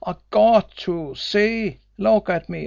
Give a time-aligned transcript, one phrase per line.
[0.03, 1.77] "I GOT to see!
[1.99, 2.59] Look at me!